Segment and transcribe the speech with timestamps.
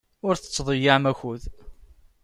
[0.27, 1.43] Ur tettḍeyyiɛem akud.